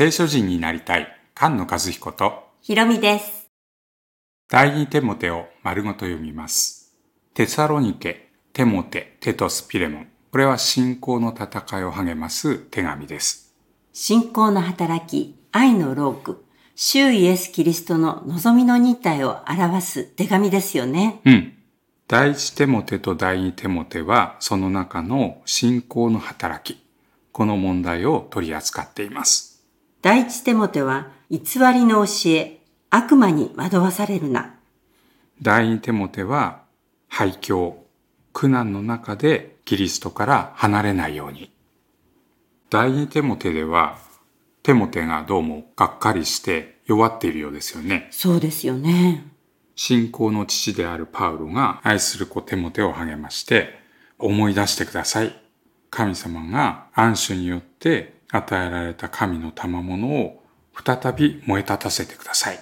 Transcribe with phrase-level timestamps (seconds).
[0.00, 3.50] 聖書人になりたい菅野和彦とひろみです。
[4.48, 6.94] 第二テモテを丸ごと読みます。
[7.34, 10.08] テサロニケ、テモテ、テトス、ピレモン。
[10.32, 13.54] これは信仰の戦いを励ます手紙です。
[13.92, 21.20] 信仰の働き、愛のローク、主イエス・キリストの望みの日体を表す手紙ですよね。
[21.26, 21.58] うん。
[22.08, 26.82] 第一テモテと第二テモテはその中の信仰の働き。
[27.32, 29.49] この問題を取り扱っています。
[30.02, 31.40] 第一テモテは、偽
[31.74, 34.54] りの教え、悪魔に惑わされるな。
[35.42, 36.62] 第二テモテは
[37.08, 37.74] 廃墟、
[38.32, 41.50] 苦難の中でキリストから離れないように。
[42.70, 43.98] 第二テモテでは、
[44.62, 48.08] テモテがどうもがっかりして弱っているようですよね。
[48.10, 49.26] そうですよね。
[49.76, 53.78] 信仰の父であるパウロが愛する子テモテを励まして、
[54.18, 55.34] 思い出してください。
[55.90, 60.42] 神様が暗守によって与えられた神の賜物を
[60.74, 62.60] 再び燃え立たせてください。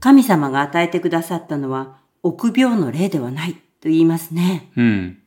[0.00, 4.70] 神様が与えてくださったのは、臆病の霊ではないと言いますね。
[4.76, 5.18] うん。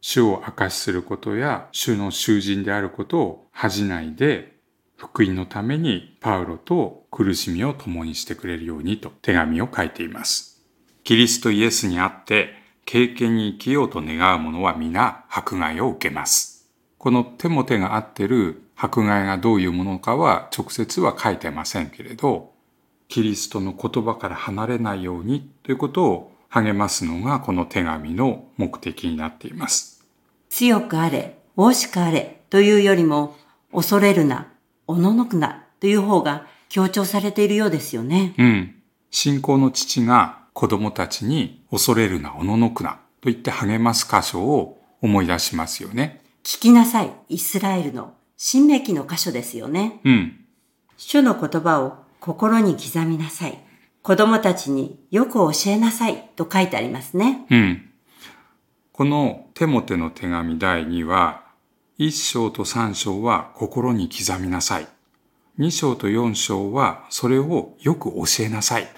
[0.00, 4.56] 主を証しすることや主の囚人であることを恥じないで、
[4.96, 10.62] 福音のためにパウロと苦しみを共にしてくれるようにと手紙を書いています。
[11.04, 16.51] キリストイエスにあって経験に生きようと願う者は皆迫害を受けます。
[17.02, 22.52] この手も手が合ってる迫害がどういうものかは直接は書いてませんけれど、
[23.08, 30.06] キリストの言葉から離れないようにということを励ますのがこの手紙の目的になっています。
[30.48, 33.36] 強くあれ、大しかあれというよりも、
[33.72, 34.52] 恐れるな、
[34.86, 38.36] おののくなという方が強調されているようですよね。
[38.38, 38.76] うん。
[39.10, 46.21] 信仰の父が子供たちに恐れるな、おののくなと言って励ます箇所を思い出しますよね。
[46.44, 50.00] 聞きなさい、イスラエルの、新明記の箇所ですよね。
[50.04, 50.44] うん。
[50.96, 53.62] 主の言葉を心に刻みなさい。
[54.02, 57.46] 子供たちによく教えなさいと書いてありますね。
[57.50, 57.88] うん。
[58.92, 61.44] このテモテの手紙第2は、
[61.98, 64.88] 1章と3章は心に刻みなさい。
[65.58, 68.88] 2章と4章はそれをよく教えなさい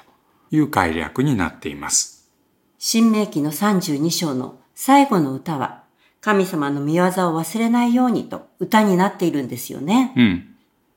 [0.51, 2.31] という概略になっています。
[2.79, 5.84] 新明記の32章の最後の歌は、
[6.25, 10.15] 神様の見業を忘れないようにと歌になっているんですよね。
[10.17, 10.55] うん。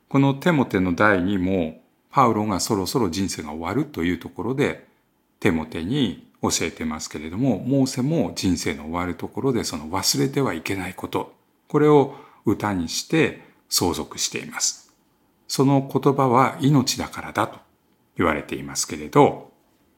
[0.08, 4.88] このテモテの第2も、パウロがそろそろ人生が終わるというところで、
[5.42, 11.34] テモテに教えてますけれども、モーセも人生の終わるところでその忘れてはいけないこと、
[11.68, 14.94] これを歌にして相続しています。
[15.50, 17.60] その言葉は命だからだと
[18.16, 19.52] 言われていますけれど、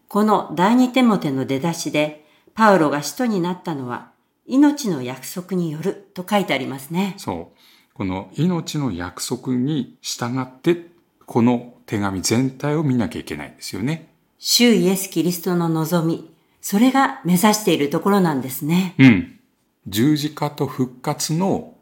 [0.07, 2.25] この第二テモテの出だしで、
[2.56, 4.08] パウロが使徒になったのは、
[4.49, 7.13] 命の約束によると書いてありますね。
[7.17, 7.57] そう。
[7.93, 10.87] この命の約束に従って、
[11.25, 14.09] この手紙全体を見なきゃいけないんですよね。
[14.39, 18.95] 主イエス・キリストの望み、それが目指しているところなんですね。
[18.97, 19.39] うん。
[19.88, 21.75] 十字架と復活の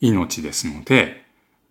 [0.00, 1.24] 命ですので、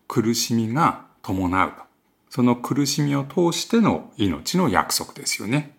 [0.08, 1.84] 苦しみが伴うと。
[2.30, 5.76] その苦しみを通しての命の約束ですよね。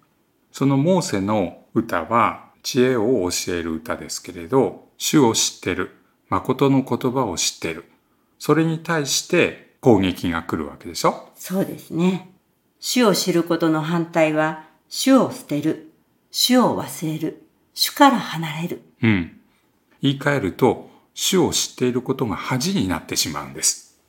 [0.51, 5.91] そのモーセの歌は知恵を教える歌ですけれど、主を知ってる、
[6.29, 7.85] 誠の言葉を知ってる。
[8.39, 11.29] それに対して攻撃が来るわけでしょ？
[11.37, 12.33] そうですね。
[12.81, 15.93] 主を知ることの反対は、主を捨てる、
[16.31, 18.83] 主を忘れる、主から離れる。
[19.03, 19.41] うん。
[20.01, 24.01] 言い換えると、主を知っていることが恥になってしまうんです。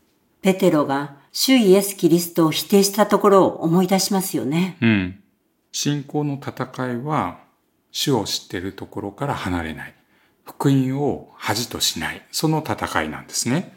[0.42, 4.78] ペテロが主イエス・キリストを否定したところを思い出しますよね。
[4.82, 5.24] うん。
[5.72, 7.40] 信仰の戦いは、
[7.96, 9.96] 主を知っているところから離れない。
[10.44, 12.22] 福音を恥としない。
[12.30, 13.74] その戦いなんですね。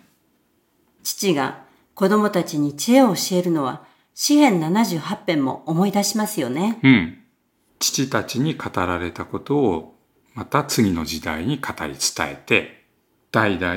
[1.05, 1.63] 父が
[1.95, 6.81] 子供たちに知恵を教えるのは、詩編78編も思い出しますよね。
[6.83, 7.19] うん。
[7.79, 9.95] 父たちに語られたことを、
[10.35, 12.87] また次の時代に語り伝えて、
[13.31, 13.77] 代々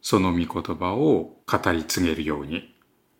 [0.00, 2.74] その御言葉を語り継げるように。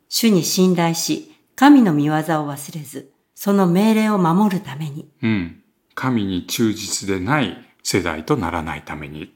[0.09, 5.11] 主に信頼し、神の見業を忘れず、その命令を守るために。
[5.23, 5.62] うん。
[5.95, 9.35] 神に忠実でない世代とならないために。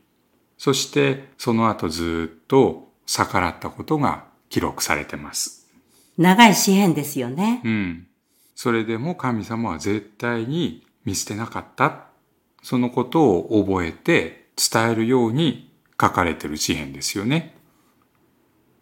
[0.58, 5.68] そして、その後ずっと逆らったことが記録されてます。
[6.16, 7.60] 長い詩編ですよね。
[7.64, 8.06] うん。
[8.54, 12.06] それでも神様は絶対に見捨てなかった。
[12.62, 15.70] そのことを覚えて伝えるように
[16.00, 17.56] 書かれてる詩篇ですよね。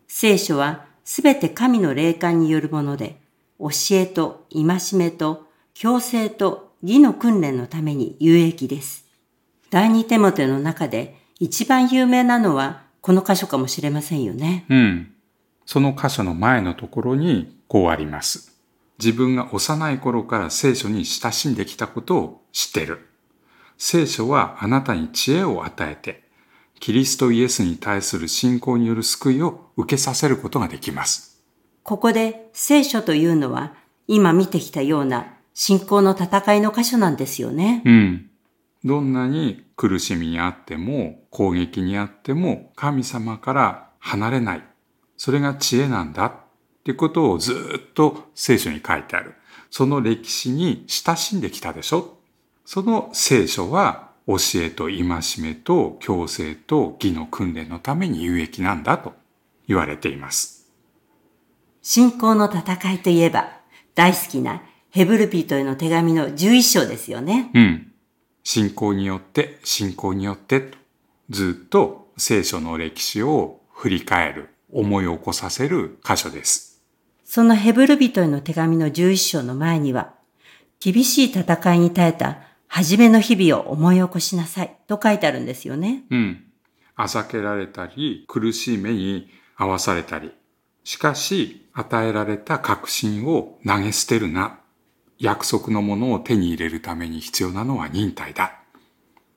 [0.07, 3.21] 聖書はすべて神の霊感によるもので、
[3.59, 9.07] 教えと戒めと強制と義の訓練のために有益です。
[9.71, 14.67] 第二テモテの中で一番有名なのはこの箇所かもしれませんよね。
[14.69, 15.15] うん。
[15.65, 18.53] その箇所の前のところにこうあります。
[18.99, 23.09] 自分が幼い頃から聖書に親しんできたことを知っている。
[23.79, 26.23] 聖書はあなたに知恵を与えて、
[26.81, 31.43] キリストイエスに対する信仰による救いを受けさせることができます。
[31.83, 33.75] ここで聖書というのは
[34.07, 37.83] 今見てきたような信仰の戦いの箇所なんですよね。
[37.85, 38.31] うん。
[38.85, 44.65] どんなに苦しみにあっても攻撃にあっても神様から離れない。
[45.17, 46.33] それが知恵なんだっ
[46.85, 49.35] ていうことをずっと聖書に書いてある。
[49.71, 52.19] その歴史に親しんできたでしょ
[52.65, 54.97] その聖書は教えと戒
[55.41, 59.15] めと強制と義の訓練のために有益なんだと
[59.67, 60.71] 言われています。
[61.83, 63.61] 信仰の戦いといえば
[63.95, 64.63] 大好きな
[64.95, 67.51] ヘブルピートへの手紙の11章ですよね。
[67.53, 67.93] うん。
[68.45, 70.79] 信仰によって、信仰によってと、
[71.31, 76.81] ずっと聖書の歴史を振り返る、思い起こさせる箇所です。
[77.25, 80.15] そのヘブル人への手紙の11章の前には、
[80.79, 86.05] 厳しい戦いに耐えた初めの日々を思い起こしなさいと書いてあるんですよね。
[86.09, 86.45] うん。
[86.95, 90.31] あざけられたり、苦しい目に遭わされたり、
[90.85, 94.61] しかし与えられた確信を投げ捨てるな。
[95.19, 98.53] 約束のものを手に入れるために必要なのは忍耐だ。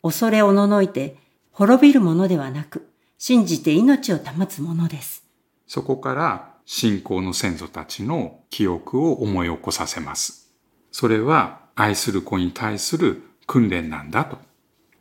[0.02, 1.18] 恐れおののいて
[1.52, 5.26] 滅びるものではなく、信じて命を保つものです。
[5.66, 10.54] そこから信仰の先祖たちの記憶を思い起こさせます。
[10.92, 14.38] それは愛する子に対する訓練なんだと。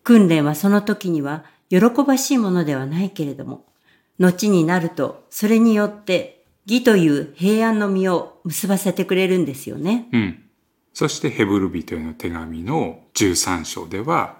[0.03, 3.65] 訓練はその時には喜ばしいものではないけれども、
[4.19, 10.09] 後になるとそれによって義という平安の実を結ばせてくれるんですよね。
[10.13, 10.43] うん。
[10.99, 14.39] そしてヘブル人への手紙の13章では、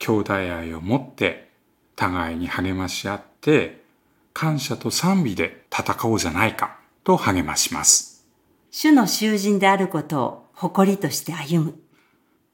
[0.00, 1.52] 兄弟愛を持って
[1.94, 3.84] 互いに励まし合って、
[4.32, 8.26] 感謝と賛美で戦おうじゃないかと励まします。
[8.72, 11.78] 主の囚人であることを誇りとして歩む。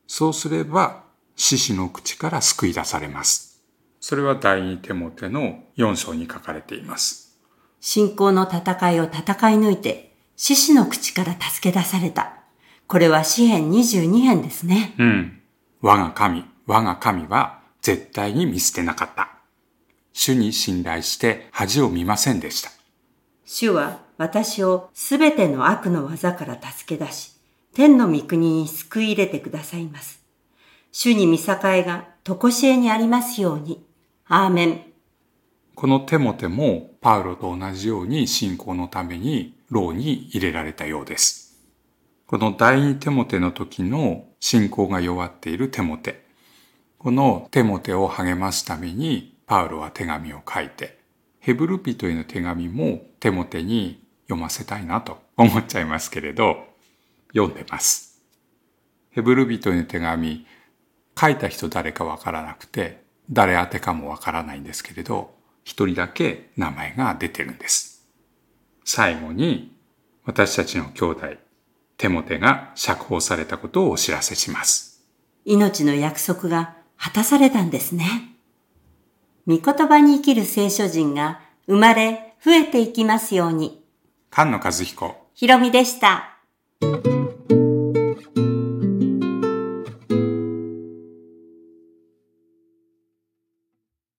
[0.06, 1.04] そうすれば、
[1.34, 3.62] 獅子の口から救い出されます。
[4.02, 7.38] それは第二手モテの4章に書かれています。
[7.80, 9.22] 信仰の戦いを戦
[9.52, 12.39] い抜いて、獅子の口から助け出された。
[12.90, 14.96] これは詩編22編ですね。
[14.98, 15.40] うん。
[15.80, 19.30] 我が神、我が神は絶対に見捨てなかった。
[20.12, 22.72] 主に信頼して恥を見ませんでした。
[23.44, 27.36] 主は私をすべての悪の技から助け出し、
[27.76, 30.20] 天の御国に救い入れてくださいます。
[30.90, 33.86] 主に見境がとこしえにありますように。
[34.26, 34.82] アーメン。
[35.76, 41.49] このテモテもパウロと同じように信仰のために牢に入れられたようです。
[42.30, 46.24] この第二テモテの時の信仰が弱っているテモテ。
[46.96, 51.00] このテモテを励ますためにパウロは手紙を書いて、
[51.40, 56.68] ヘブル人への手紙もテモテに読ませたいなと思っちゃいますけれど、
[57.34, 58.22] 読んでます。
[59.10, 60.46] ヘブル人への手紙、
[61.20, 65.34] 書いた人誰かわからなくて、誰宛てかもわからないんですけれど、
[65.64, 68.08] 一人だけ名前が出てるんです。
[68.84, 69.74] 最後に、
[70.24, 71.49] 私たちの兄弟、
[72.00, 75.04] テモテが釈放されたことをお知らせします。
[75.44, 78.06] 命の約束が果たされたんですね。
[79.46, 83.84] 御言葉に生きる聖書人が生まれ増えていきますように。
[84.32, 85.26] 菅野和彦。
[85.34, 86.38] ひろみでした。